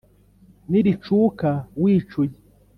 Niricuka 0.71 1.49
wicuye 1.81 2.35